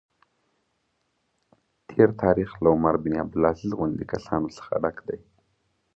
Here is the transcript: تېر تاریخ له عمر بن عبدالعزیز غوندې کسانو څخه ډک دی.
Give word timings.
تېر 1.89 2.09
تاریخ 2.23 2.49
له 2.63 2.67
عمر 2.75 2.95
بن 3.03 3.13
عبدالعزیز 3.23 3.71
غوندې 3.77 4.05
کسانو 4.13 4.47
څخه 4.57 4.71
ډک 4.83 4.97
دی. 5.07 5.19